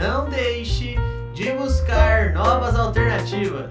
não 0.00 0.24
deixe 0.30 0.96
de 1.34 1.52
buscar 1.52 2.32
novas 2.32 2.74
alternativas. 2.74 3.70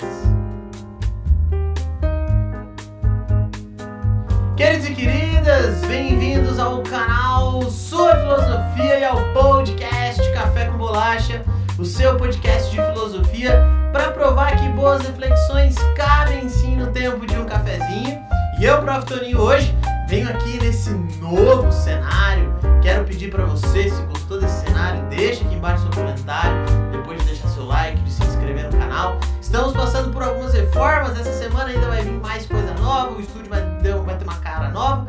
Queridos 4.56 4.90
e 4.90 4.94
queridas, 4.94 5.82
bem-vindos 5.86 6.60
ao 6.60 6.84
canal 6.84 7.64
Sua 7.64 8.16
Filosofia 8.16 9.00
e 9.00 9.04
ao 9.04 9.18
podcast 9.34 10.22
Café 10.34 10.66
com 10.66 10.78
Bolacha, 10.78 11.44
o 11.80 11.86
seu 11.86 12.16
podcast 12.16 12.70
de 12.70 12.76
filosofia 12.76 13.66
para 13.92 14.12
provar 14.12 14.56
que 14.56 14.70
boas 14.70 15.02
reflexões 15.02 15.76
cabem 15.96 16.48
sim 16.48 16.76
no 16.76 16.92
tempo 16.92 17.26
de 17.26 17.36
um 17.38 17.46
cafezinho. 17.46 18.20
E 18.60 18.66
eu, 18.66 18.80
Prof. 18.84 19.06
Toninho, 19.06 19.40
hoje 19.40 19.74
venho 20.08 20.30
aqui 20.30 20.62
nesse 20.62 20.92
novo 21.20 21.72
cenário. 21.72 22.69
Quero 22.82 23.04
pedir 23.06 23.30
para 23.30 23.46
você, 23.46 23.90
se 23.90 24.02
gostou 24.04 24.40
desse 24.40 24.66
cenário, 24.66 25.04
deixa 25.10 25.44
aqui 25.44 25.56
embaixo 25.56 25.84
seu 25.84 25.92
comentário, 25.92 26.58
depois 26.92 27.20
de 27.20 27.26
deixar 27.26 27.48
seu 27.50 27.66
like, 27.66 28.00
de 28.02 28.12
se 28.12 28.24
inscrever 28.24 28.72
no 28.72 28.78
canal. 28.78 29.20
Estamos 29.42 29.74
passando 29.74 30.12
por 30.14 30.24
algumas 30.24 30.54
reformas, 30.54 31.20
essa 31.20 31.34
semana 31.34 31.70
ainda 31.70 31.88
vai 31.88 32.02
vir 32.04 32.20
mais 32.20 32.46
coisa 32.46 32.74
nova, 32.76 33.16
o 33.16 33.20
estúdio 33.20 33.50
vai 33.50 33.60
vai 34.06 34.18
ter 34.18 34.24
uma 34.24 34.40
cara 34.40 34.70
nova. 34.70 35.06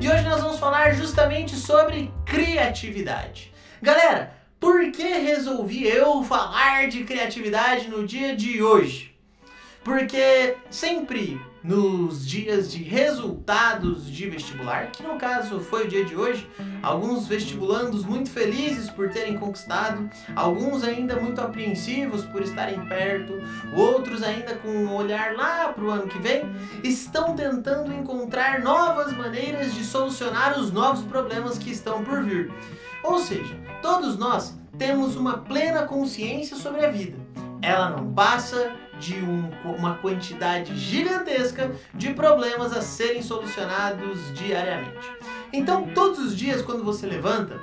E 0.00 0.08
hoje 0.08 0.22
nós 0.24 0.40
vamos 0.40 0.58
falar 0.58 0.92
justamente 0.92 1.56
sobre 1.56 2.12
criatividade. 2.24 3.52
Galera, 3.82 4.32
por 4.60 4.90
que 4.90 5.02
resolvi 5.02 5.86
eu 5.86 6.22
falar 6.22 6.88
de 6.88 7.04
criatividade 7.04 7.88
no 7.88 8.06
dia 8.06 8.36
de 8.36 8.62
hoje? 8.62 9.16
Porque 9.82 10.56
sempre 10.70 11.40
nos 11.62 12.26
dias 12.26 12.70
de 12.70 12.82
resultados 12.82 14.10
de 14.10 14.28
vestibular, 14.28 14.90
que 14.90 15.02
no 15.02 15.16
caso 15.18 15.60
foi 15.60 15.86
o 15.86 15.88
dia 15.88 16.04
de 16.04 16.14
hoje, 16.14 16.48
alguns 16.82 17.26
vestibulandos 17.26 18.04
muito 18.04 18.30
felizes 18.30 18.90
por 18.90 19.10
terem 19.10 19.36
conquistado, 19.36 20.08
alguns 20.34 20.84
ainda 20.84 21.16
muito 21.16 21.40
apreensivos 21.40 22.24
por 22.24 22.42
estarem 22.42 22.80
perto, 22.86 23.34
outros 23.76 24.22
ainda 24.22 24.54
com 24.56 24.68
um 24.68 24.94
olhar 24.94 25.34
lá 25.34 25.72
para 25.72 25.84
o 25.84 25.90
ano 25.90 26.06
que 26.06 26.18
vem, 26.18 26.44
estão 26.82 27.34
tentando 27.34 27.92
encontrar 27.92 28.60
novas 28.60 29.12
maneiras 29.12 29.74
de 29.74 29.84
solucionar 29.84 30.58
os 30.58 30.72
novos 30.72 31.04
problemas 31.04 31.58
que 31.58 31.70
estão 31.70 32.04
por 32.04 32.22
vir. 32.22 32.52
Ou 33.02 33.18
seja, 33.18 33.54
todos 33.82 34.18
nós 34.18 34.58
temos 34.76 35.16
uma 35.16 35.38
plena 35.38 35.82
consciência 35.82 36.56
sobre 36.56 36.84
a 36.84 36.90
vida. 36.90 37.18
Ela 37.60 37.90
não 37.90 38.12
passa 38.12 38.72
de 38.98 39.14
um, 39.16 39.50
uma 39.64 39.94
quantidade 39.96 40.76
gigantesca 40.76 41.70
de 41.94 42.12
problemas 42.14 42.72
a 42.72 42.82
serem 42.82 43.22
solucionados 43.22 44.32
diariamente. 44.34 45.10
Então, 45.52 45.88
todos 45.94 46.18
os 46.18 46.36
dias, 46.36 46.62
quando 46.62 46.84
você 46.84 47.06
levanta, 47.06 47.60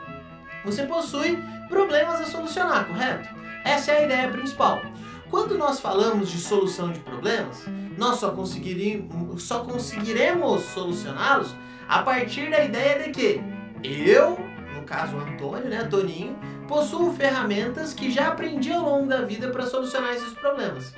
você 0.64 0.84
possui 0.84 1.38
problemas 1.70 2.22
a 2.22 2.26
solucionar, 2.26 2.88
correto? 2.88 3.30
Essa 3.64 3.92
é 3.92 3.98
a 4.00 4.06
ideia 4.06 4.30
principal. 4.30 4.82
Quando 5.30 5.58
nós 5.58 5.80
falamos 5.80 6.32
de 6.32 6.38
solução 6.38 6.92
de 6.92 7.00
problemas, 7.00 7.66
nós 7.98 8.18
só 8.18 8.32
conseguiremos, 8.32 9.44
só 9.44 9.64
conseguiremos 9.64 10.62
solucioná-los 10.64 11.56
a 11.88 12.02
partir 12.02 12.50
da 12.50 12.64
ideia 12.64 13.04
de 13.04 13.12
que 13.12 13.42
eu, 13.84 14.40
no 14.76 14.84
caso 14.84 15.18
Antônio, 15.18 15.68
né, 15.68 15.84
Toninho, 15.84 16.38
possuo 16.68 17.14
ferramentas 17.14 17.94
que 17.94 18.12
já 18.12 18.30
aprendi 18.30 18.72
ao 18.72 18.84
longo 18.84 19.08
da 19.08 19.22
vida 19.22 19.50
para 19.50 19.66
solucionar 19.66 20.14
esses 20.14 20.34
problemas. 20.34 20.94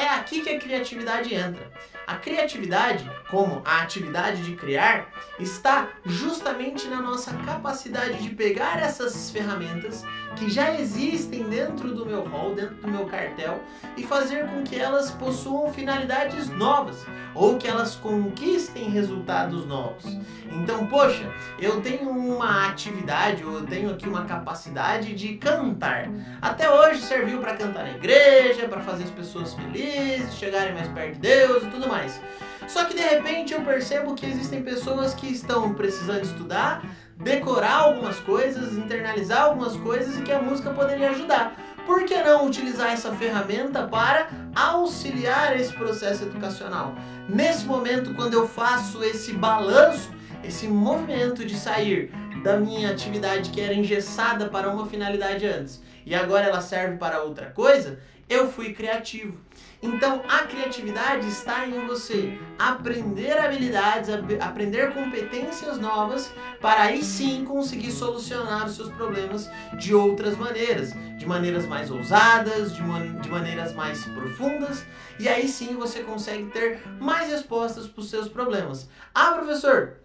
É 0.00 0.08
aqui 0.08 0.40
que 0.40 0.48
a 0.48 0.58
criatividade 0.58 1.34
entra. 1.34 1.70
A 2.10 2.16
criatividade, 2.16 3.08
como 3.30 3.62
a 3.64 3.82
atividade 3.82 4.42
de 4.42 4.56
criar, 4.56 5.06
está 5.38 5.90
justamente 6.04 6.88
na 6.88 7.00
nossa 7.00 7.32
capacidade 7.46 8.20
de 8.20 8.30
pegar 8.30 8.82
essas 8.82 9.30
ferramentas 9.30 10.04
que 10.34 10.50
já 10.50 10.74
existem 10.74 11.44
dentro 11.44 11.94
do 11.94 12.04
meu 12.04 12.22
rol, 12.22 12.52
dentro 12.56 12.74
do 12.74 12.88
meu 12.88 13.06
cartel, 13.06 13.62
e 13.96 14.02
fazer 14.02 14.48
com 14.48 14.64
que 14.64 14.74
elas 14.74 15.12
possuam 15.12 15.72
finalidades 15.72 16.48
novas 16.48 17.06
ou 17.32 17.56
que 17.56 17.68
elas 17.68 17.94
conquistem 17.94 18.90
resultados 18.90 19.64
novos. 19.64 20.04
Então, 20.50 20.86
poxa, 20.86 21.32
eu 21.60 21.80
tenho 21.80 22.10
uma 22.10 22.66
atividade 22.66 23.44
ou 23.44 23.60
eu 23.60 23.66
tenho 23.66 23.88
aqui 23.88 24.08
uma 24.08 24.24
capacidade 24.24 25.14
de 25.14 25.36
cantar. 25.36 26.08
Até 26.42 26.68
hoje 26.68 27.02
serviu 27.02 27.38
para 27.38 27.56
cantar 27.56 27.84
na 27.84 27.92
igreja, 27.92 28.66
para 28.66 28.80
fazer 28.80 29.04
as 29.04 29.10
pessoas 29.10 29.54
felizes, 29.54 30.34
chegarem 30.34 30.74
mais 30.74 30.88
perto 30.88 31.14
de 31.14 31.20
Deus 31.20 31.62
e 31.62 31.66
tudo 31.68 31.86
mais 31.86 31.99
mais. 32.00 32.20
Só 32.66 32.84
que 32.84 32.94
de 32.94 33.02
repente 33.02 33.52
eu 33.52 33.60
percebo 33.62 34.14
que 34.14 34.26
existem 34.26 34.62
pessoas 34.62 35.12
que 35.14 35.26
estão 35.26 35.74
precisando 35.74 36.22
estudar, 36.22 36.84
decorar 37.16 37.80
algumas 37.80 38.18
coisas, 38.20 38.74
internalizar 38.74 39.42
algumas 39.42 39.76
coisas 39.76 40.18
e 40.18 40.22
que 40.22 40.32
a 40.32 40.40
música 40.40 40.70
poderia 40.70 41.10
ajudar. 41.10 41.54
Por 41.84 42.04
que 42.04 42.16
não 42.22 42.46
utilizar 42.46 42.92
essa 42.92 43.12
ferramenta 43.12 43.86
para 43.86 44.28
auxiliar 44.54 45.58
esse 45.58 45.72
processo 45.72 46.24
educacional? 46.24 46.94
Nesse 47.28 47.64
momento, 47.64 48.14
quando 48.14 48.34
eu 48.34 48.46
faço 48.46 49.02
esse 49.02 49.32
balanço, 49.32 50.10
esse 50.44 50.68
movimento 50.68 51.44
de 51.44 51.56
sair 51.56 52.12
da 52.44 52.56
minha 52.56 52.90
atividade 52.90 53.50
que 53.50 53.60
era 53.60 53.74
engessada 53.74 54.48
para 54.48 54.70
uma 54.70 54.86
finalidade 54.86 55.46
antes 55.46 55.82
e 56.06 56.14
agora 56.14 56.46
ela 56.46 56.62
serve 56.62 56.96
para 56.96 57.22
outra 57.22 57.50
coisa, 57.50 57.98
eu 58.30 58.50
fui 58.50 58.72
criativo. 58.72 59.36
Então 59.82 60.22
a 60.28 60.44
criatividade 60.44 61.26
está 61.26 61.66
em 61.66 61.86
você 61.86 62.38
aprender 62.58 63.36
habilidades, 63.36 64.08
aprender 64.40 64.94
competências 64.94 65.78
novas 65.78 66.32
para 66.60 66.82
aí 66.82 67.02
sim 67.02 67.44
conseguir 67.44 67.90
solucionar 67.90 68.66
os 68.66 68.76
seus 68.76 68.90
problemas 68.92 69.50
de 69.78 69.94
outras 69.94 70.36
maneiras, 70.36 70.92
de 71.18 71.26
maneiras 71.26 71.66
mais 71.66 71.90
ousadas, 71.90 72.74
de, 72.74 72.82
man 72.82 73.20
de 73.20 73.28
maneiras 73.28 73.72
mais 73.72 74.04
profundas, 74.04 74.84
e 75.18 75.28
aí 75.28 75.48
sim 75.48 75.74
você 75.74 76.04
consegue 76.04 76.44
ter 76.50 76.80
mais 77.00 77.30
respostas 77.30 77.86
para 77.86 78.00
os 78.00 78.10
seus 78.10 78.28
problemas. 78.28 78.88
Ah, 79.14 79.32
professor, 79.32 79.96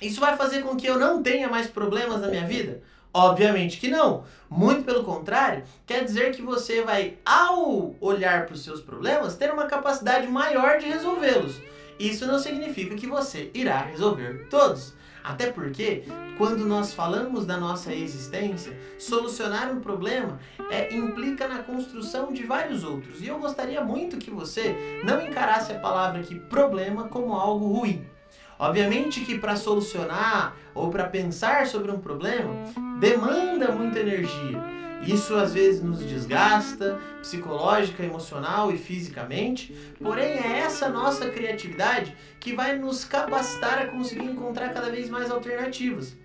isso 0.00 0.20
vai 0.20 0.36
fazer 0.36 0.62
com 0.62 0.76
que 0.76 0.86
eu 0.86 0.98
não 0.98 1.22
tenha 1.22 1.48
mais 1.48 1.66
problemas 1.66 2.20
na 2.20 2.28
minha 2.28 2.46
vida? 2.46 2.82
Obviamente 3.16 3.78
que 3.78 3.88
não. 3.88 4.24
Muito 4.50 4.84
pelo 4.84 5.02
contrário, 5.02 5.64
quer 5.86 6.04
dizer 6.04 6.32
que 6.32 6.42
você 6.42 6.82
vai, 6.82 7.16
ao 7.24 7.94
olhar 7.98 8.44
para 8.44 8.54
os 8.54 8.62
seus 8.62 8.82
problemas, 8.82 9.36
ter 9.36 9.50
uma 9.50 9.64
capacidade 9.64 10.26
maior 10.26 10.76
de 10.76 10.84
resolvê-los. 10.84 11.58
Isso 11.98 12.26
não 12.26 12.38
significa 12.38 12.94
que 12.94 13.06
você 13.06 13.50
irá 13.54 13.78
resolver 13.78 14.46
todos. 14.50 14.92
Até 15.24 15.50
porque, 15.50 16.04
quando 16.36 16.66
nós 16.66 16.92
falamos 16.92 17.46
da 17.46 17.56
nossa 17.56 17.90
existência, 17.90 18.78
solucionar 18.98 19.72
um 19.72 19.80
problema 19.80 20.38
é, 20.70 20.94
implica 20.94 21.48
na 21.48 21.62
construção 21.62 22.34
de 22.34 22.44
vários 22.44 22.84
outros. 22.84 23.22
E 23.22 23.28
eu 23.28 23.38
gostaria 23.38 23.82
muito 23.82 24.18
que 24.18 24.30
você 24.30 24.76
não 25.04 25.22
encarasse 25.22 25.72
a 25.72 25.78
palavra 25.78 26.20
aqui 26.20 26.38
problema 26.38 27.08
como 27.08 27.32
algo 27.32 27.78
ruim. 27.78 28.04
Obviamente 28.58 29.20
que 29.20 29.38
para 29.38 29.56
solucionar 29.56 30.56
ou 30.74 30.90
para 30.90 31.04
pensar 31.04 31.66
sobre 31.66 31.90
um 31.90 31.98
problema 31.98 32.52
demanda 32.98 33.70
muita 33.70 34.00
energia. 34.00 34.76
Isso 35.06 35.34
às 35.34 35.52
vezes 35.52 35.82
nos 35.82 36.00
desgasta 36.00 36.98
psicológica, 37.20 38.02
emocional 38.02 38.72
e 38.72 38.78
fisicamente, 38.78 39.74
porém 40.02 40.38
é 40.38 40.60
essa 40.60 40.88
nossa 40.88 41.30
criatividade 41.30 42.16
que 42.40 42.54
vai 42.54 42.76
nos 42.76 43.04
capacitar 43.04 43.78
a 43.78 43.86
conseguir 43.86 44.24
encontrar 44.24 44.72
cada 44.72 44.90
vez 44.90 45.08
mais 45.08 45.30
alternativas. 45.30 46.16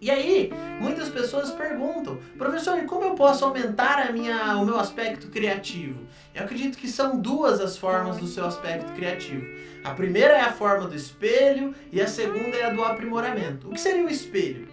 E 0.00 0.12
aí, 0.12 0.52
muitas 0.80 1.08
pessoas 1.08 1.50
perguntam, 1.50 2.18
professor, 2.36 2.80
como 2.84 3.04
eu 3.04 3.14
posso 3.14 3.44
aumentar 3.44 3.98
a 3.98 4.12
minha, 4.12 4.56
o 4.56 4.64
meu 4.64 4.78
aspecto 4.78 5.26
criativo? 5.26 6.06
Eu 6.32 6.44
acredito 6.44 6.78
que 6.78 6.86
são 6.86 7.18
duas 7.18 7.60
as 7.60 7.76
formas 7.76 8.16
do 8.16 8.26
seu 8.28 8.44
aspecto 8.44 8.92
criativo. 8.92 9.44
A 9.82 9.90
primeira 9.90 10.34
é 10.34 10.40
a 10.40 10.52
forma 10.52 10.86
do 10.86 10.94
espelho 10.94 11.74
e 11.90 12.00
a 12.00 12.06
segunda 12.06 12.56
é 12.56 12.66
a 12.66 12.70
do 12.70 12.84
aprimoramento. 12.84 13.68
O 13.68 13.72
que 13.72 13.80
seria 13.80 14.04
o 14.04 14.10
espelho? 14.10 14.68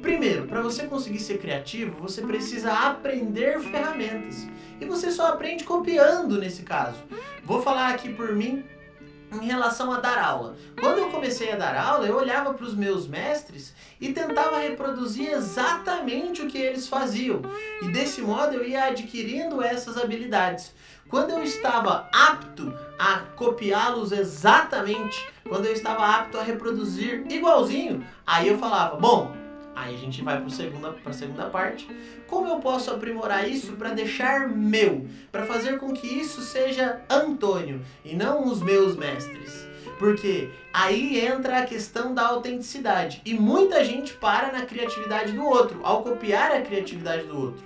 Primeiro, 0.00 0.46
para 0.46 0.62
você 0.62 0.86
conseguir 0.86 1.20
ser 1.20 1.38
criativo, 1.38 2.00
você 2.00 2.22
precisa 2.22 2.72
aprender 2.72 3.60
ferramentas. 3.60 4.46
E 4.80 4.84
você 4.84 5.10
só 5.10 5.28
aprende 5.28 5.64
copiando 5.64 6.38
nesse 6.38 6.62
caso. 6.62 6.98
Vou 7.44 7.62
falar 7.62 7.94
aqui 7.94 8.12
por 8.12 8.32
mim 8.32 8.64
em 9.32 9.46
relação 9.46 9.92
a 9.92 10.00
dar 10.00 10.18
aula. 10.18 10.56
Quando 10.78 10.98
eu 10.98 11.10
comecei 11.10 11.52
a 11.52 11.56
dar 11.56 11.76
aula, 11.76 12.06
eu 12.06 12.16
olhava 12.16 12.54
para 12.54 12.66
os 12.66 12.74
meus 12.74 13.06
mestres 13.06 13.74
e 14.00 14.12
tentava 14.12 14.58
reproduzir 14.58 15.30
exatamente 15.30 16.42
o 16.42 16.48
que 16.48 16.58
eles 16.58 16.88
faziam. 16.88 17.42
E 17.82 17.88
desse 17.88 18.20
modo 18.20 18.54
eu 18.54 18.64
ia 18.64 18.84
adquirindo 18.84 19.62
essas 19.62 19.96
habilidades. 19.96 20.74
Quando 21.08 21.30
eu 21.30 21.42
estava 21.42 22.08
apto 22.12 22.72
a 22.98 23.18
copiá-los 23.36 24.12
exatamente, 24.12 25.22
quando 25.46 25.66
eu 25.66 25.72
estava 25.72 26.06
apto 26.06 26.38
a 26.38 26.42
reproduzir 26.42 27.26
igualzinho, 27.30 28.04
aí 28.26 28.48
eu 28.48 28.58
falava: 28.58 28.96
bom, 28.96 29.41
Aí 29.74 29.94
a 29.94 29.98
gente 29.98 30.22
vai 30.22 30.40
para 30.40 30.50
segunda, 30.50 30.94
a 31.04 31.12
segunda 31.12 31.46
parte. 31.46 31.88
Como 32.26 32.48
eu 32.48 32.56
posso 32.56 32.90
aprimorar 32.90 33.48
isso 33.48 33.72
para 33.72 33.90
deixar 33.90 34.48
meu? 34.48 35.06
Para 35.30 35.46
fazer 35.46 35.78
com 35.78 35.92
que 35.92 36.06
isso 36.06 36.42
seja 36.42 37.00
Antônio 37.08 37.80
e 38.04 38.14
não 38.14 38.46
os 38.46 38.62
meus 38.62 38.96
mestres. 38.96 39.66
Porque 39.98 40.50
aí 40.72 41.24
entra 41.24 41.58
a 41.58 41.66
questão 41.66 42.12
da 42.14 42.26
autenticidade. 42.26 43.22
E 43.24 43.34
muita 43.34 43.84
gente 43.84 44.14
para 44.14 44.52
na 44.52 44.66
criatividade 44.66 45.32
do 45.32 45.44
outro, 45.44 45.80
ao 45.82 46.02
copiar 46.02 46.52
a 46.52 46.60
criatividade 46.60 47.24
do 47.24 47.38
outro. 47.38 47.62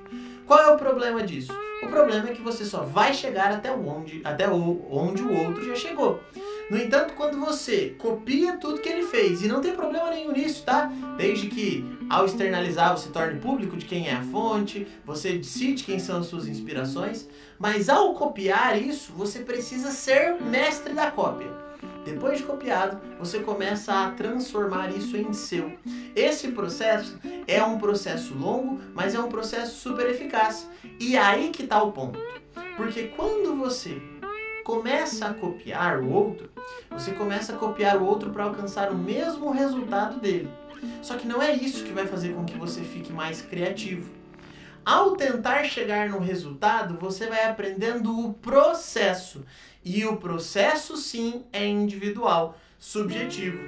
Qual 0.47 0.61
é 0.61 0.71
o 0.71 0.77
problema 0.77 1.23
disso? 1.23 1.53
O 1.83 1.89
problema 1.89 2.31
é 2.31 2.33
que 2.33 2.41
você 2.41 2.65
só 2.65 2.83
vai 2.83 3.13
chegar 3.13 3.51
até 3.53 3.71
onde, 3.73 4.21
até 4.25 4.49
onde 4.49 5.23
o 5.23 5.47
outro 5.47 5.67
já 5.67 5.75
chegou. 5.75 6.23
No 6.69 6.77
entanto, 6.77 7.15
quando 7.15 7.39
você 7.39 7.95
copia 7.97 8.57
tudo 8.57 8.81
que 8.81 8.89
ele 8.89 9.07
fez, 9.07 9.41
e 9.41 9.47
não 9.47 9.61
tem 9.61 9.73
problema 9.73 10.11
nenhum 10.11 10.33
nisso, 10.33 10.65
tá? 10.65 10.91
Desde 11.17 11.47
que 11.47 11.85
ao 12.11 12.27
externalizar 12.27 12.97
você 12.97 13.09
torne 13.09 13.39
público 13.39 13.77
de 13.77 13.85
quem 13.85 14.09
é 14.09 14.15
a 14.15 14.23
fonte, 14.23 14.87
você 15.05 15.33
decide 15.33 15.85
quem 15.85 16.01
são 16.01 16.19
as 16.19 16.27
suas 16.27 16.49
inspirações, 16.49 17.29
mas 17.57 17.89
ao 17.89 18.15
copiar 18.15 18.81
isso, 18.81 19.13
você 19.13 19.41
precisa 19.41 19.93
ser 19.93 20.41
mestre 20.41 20.93
da 20.93 21.09
cópia. 21.11 21.67
Depois 22.05 22.39
de 22.39 22.45
copiado, 22.45 23.01
você 23.19 23.41
começa 23.41 23.93
a 23.93 24.11
transformar 24.11 24.91
isso 24.91 25.17
em 25.17 25.33
seu. 25.33 25.73
Esse 26.15 26.49
processo 26.49 27.19
é 27.47 27.63
um 27.63 27.79
processo 27.79 28.35
longo, 28.35 28.81
mas 28.95 29.15
é 29.15 29.21
um 29.21 29.29
processo 29.29 29.77
super 29.77 30.09
eficaz. 30.09 30.69
E 31.01 31.17
aí 31.17 31.51
que 31.51 31.63
está 31.63 31.83
o 31.83 31.93
ponto. 31.93 32.19
Porque 32.77 33.05
quando 33.17 33.57
você 33.57 34.01
começa 34.67 35.29
a 35.29 35.33
copiar 35.33 36.01
o 36.01 36.11
outro, 36.11 36.51
você 36.91 37.13
começa 37.13 37.53
a 37.53 37.57
copiar 37.57 37.99
o 37.99 38.05
outro 38.05 38.31
para 38.31 38.43
alcançar 38.43 38.91
o 38.91 38.99
mesmo 38.99 39.53
resultado 39.53 40.19
dele. 40.19 40.51
Só 41.01 41.17
que 41.17 41.25
não 41.25 41.41
é 41.41 41.55
isso 41.55 41.85
que 41.85 41.93
vai 41.93 42.05
fazer 42.05 42.35
com 42.35 42.45
que 42.45 42.59
você 42.59 42.81
fique 42.81 43.13
mais 43.13 43.41
criativo. 43.41 44.11
Ao 44.85 45.15
tentar 45.15 45.63
chegar 45.67 46.09
no 46.09 46.19
resultado, 46.19 46.99
você 46.99 47.29
vai 47.29 47.45
aprendendo 47.45 48.19
o 48.19 48.35
processo. 48.35 49.45
E 49.85 50.05
o 50.05 50.17
processo, 50.17 50.97
sim, 50.97 51.45
é 51.53 51.65
individual, 51.65 52.59
subjetivo. 52.77 53.61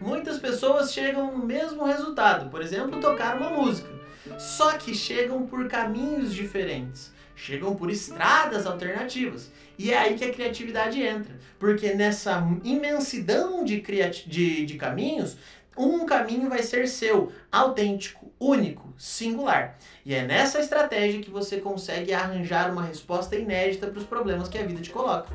Muitas 0.00 0.38
pessoas 0.38 0.90
chegam 0.90 1.36
no 1.36 1.44
mesmo 1.44 1.84
resultado, 1.84 2.48
por 2.48 2.62
exemplo, 2.62 2.98
tocar 2.98 3.36
uma 3.36 3.50
música. 3.50 3.90
Só 4.38 4.72
que 4.78 4.94
chegam 4.94 5.46
por 5.46 5.68
caminhos 5.68 6.34
diferentes, 6.34 7.12
chegam 7.34 7.74
por 7.74 7.90
estradas 7.90 8.66
alternativas. 8.66 9.50
E 9.78 9.92
é 9.92 9.98
aí 9.98 10.14
que 10.14 10.24
a 10.24 10.32
criatividade 10.32 11.02
entra, 11.02 11.34
porque 11.58 11.94
nessa 11.94 12.46
imensidão 12.62 13.64
de, 13.64 13.82
de, 14.26 14.66
de 14.66 14.74
caminhos, 14.74 15.36
um 15.76 16.06
caminho 16.06 16.48
vai 16.48 16.62
ser 16.62 16.86
seu, 16.86 17.32
autêntico, 17.50 18.32
único, 18.38 18.94
singular. 18.96 19.76
E 20.04 20.14
é 20.14 20.24
nessa 20.24 20.60
estratégia 20.60 21.20
que 21.20 21.30
você 21.30 21.58
consegue 21.58 22.12
arranjar 22.12 22.70
uma 22.70 22.84
resposta 22.84 23.36
inédita 23.36 23.88
para 23.88 23.98
os 23.98 24.06
problemas 24.06 24.48
que 24.48 24.58
a 24.58 24.62
vida 24.64 24.80
te 24.80 24.90
coloca. 24.90 25.28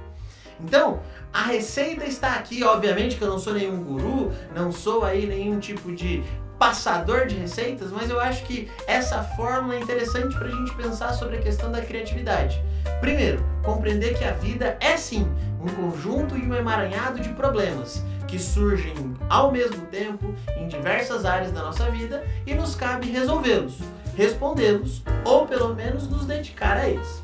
Então, 0.62 1.00
a 1.34 1.44
receita 1.44 2.06
está 2.06 2.34
aqui, 2.34 2.64
obviamente 2.64 3.16
que 3.16 3.22
eu 3.22 3.30
não 3.30 3.40
sou 3.40 3.54
nenhum 3.54 3.84
guru, 3.84 4.32
não 4.56 4.72
sou 4.72 5.06
aí 5.06 5.26
nenhum 5.26 5.60
tipo 5.60 5.92
de 5.94 6.24
passador 6.60 7.26
de 7.26 7.36
receitas, 7.36 7.90
mas 7.90 8.10
eu 8.10 8.20
acho 8.20 8.44
que 8.44 8.70
essa 8.86 9.24
fórmula 9.24 9.76
é 9.76 9.80
interessante 9.80 10.36
para 10.36 10.48
a 10.48 10.52
gente 10.52 10.76
pensar 10.76 11.14
sobre 11.14 11.38
a 11.38 11.42
questão 11.42 11.72
da 11.72 11.82
criatividade. 11.82 12.62
Primeiro, 13.00 13.44
compreender 13.64 14.18
que 14.18 14.26
a 14.26 14.34
vida 14.34 14.78
é 14.82 14.98
sim 14.98 15.26
um 15.62 15.68
conjunto 15.68 16.38
e 16.38 16.42
um 16.42 16.54
emaranhado 16.54 17.22
de 17.22 17.30
problemas 17.30 18.04
que 18.28 18.38
surgem 18.38 18.94
ao 19.30 19.52
mesmo 19.52 19.86
tempo 19.88 20.36
em 20.58 20.68
diversas 20.68 21.26
áreas 21.26 21.52
da 21.52 21.64
nossa 21.64 21.90
vida 21.90 22.24
e 22.46 22.54
nos 22.54 22.76
cabe 22.76 23.10
resolvê-los, 23.10 23.80
respondê-los 24.16 25.02
ou 25.24 25.48
pelo 25.48 25.74
menos 25.74 26.10
nos 26.10 26.26
dedicar 26.26 26.78
a 26.78 26.90
eles. 26.90 27.24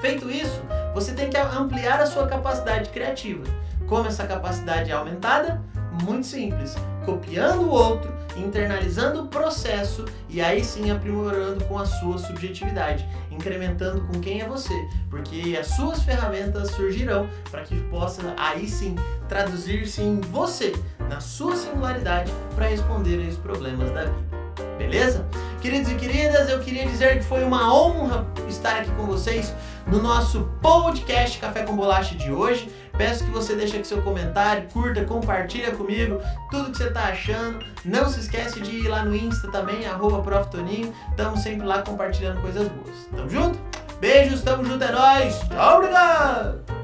Feito 0.00 0.30
isso, 0.30 0.62
você 0.94 1.12
tem 1.12 1.30
que 1.30 1.36
ampliar 1.36 2.00
a 2.00 2.06
sua 2.06 2.26
capacidade 2.26 2.90
criativa. 2.90 3.44
Como 3.86 4.06
essa 4.06 4.26
capacidade 4.26 4.90
é 4.90 4.94
aumentada? 4.94 5.60
Muito 6.04 6.26
simples, 6.26 6.74
copiando 7.04 7.62
o 7.62 7.70
outro, 7.70 8.12
internalizando 8.36 9.22
o 9.22 9.28
processo 9.28 10.04
e 10.28 10.40
aí 10.40 10.64
sim 10.64 10.90
aprimorando 10.90 11.62
com 11.64 11.78
a 11.78 11.84
sua 11.84 12.16
subjetividade, 12.16 13.06
incrementando 13.30 14.00
com 14.06 14.18
quem 14.20 14.40
é 14.40 14.46
você, 14.46 14.74
porque 15.10 15.56
as 15.60 15.66
suas 15.68 16.02
ferramentas 16.02 16.70
surgirão 16.70 17.28
para 17.50 17.62
que 17.62 17.78
possa 17.90 18.34
aí 18.38 18.66
sim 18.66 18.96
traduzir-se 19.28 20.00
em 20.00 20.20
você, 20.20 20.72
na 21.08 21.20
sua 21.20 21.54
singularidade, 21.56 22.32
para 22.54 22.68
responder 22.68 23.24
aos 23.26 23.36
problemas 23.36 23.90
da 23.90 24.04
vida. 24.04 24.42
Beleza? 24.78 25.26
Queridos 25.60 25.92
e 25.92 25.94
queridas, 25.94 26.48
eu 26.48 26.58
queria 26.60 26.86
dizer 26.86 27.18
que 27.18 27.24
foi 27.24 27.44
uma 27.44 27.72
honra 27.72 28.26
estar 28.48 28.80
aqui 28.80 28.90
com 28.92 29.06
vocês 29.06 29.54
no 29.86 30.02
nosso 30.02 30.48
podcast 30.60 31.38
Café 31.38 31.62
com 31.62 31.76
Bolacha 31.76 32.14
de 32.14 32.30
hoje. 32.30 32.70
Peço 32.96 33.24
que 33.24 33.30
você 33.30 33.54
deixe 33.54 33.76
aqui 33.76 33.86
seu 33.86 34.02
comentário, 34.02 34.68
curta, 34.72 35.04
compartilha 35.04 35.72
comigo 35.72 36.20
tudo 36.50 36.70
que 36.70 36.78
você 36.78 36.88
está 36.88 37.04
achando. 37.04 37.64
Não 37.84 38.08
se 38.08 38.20
esquece 38.20 38.60
de 38.60 38.70
ir 38.70 38.88
lá 38.88 39.04
no 39.04 39.14
Insta 39.14 39.50
também, 39.50 39.86
arroba 39.86 40.22
Proftoninho. 40.22 40.92
Estamos 41.10 41.40
sempre 41.40 41.66
lá 41.66 41.82
compartilhando 41.82 42.40
coisas 42.40 42.68
boas. 42.68 43.08
Tamo 43.14 43.30
junto? 43.30 43.58
Beijos, 44.00 44.42
tamo 44.42 44.64
junto, 44.64 44.82
é 44.82 44.90
nóis! 44.90 45.38
Tchau, 45.48 45.76
obrigado! 45.78 46.81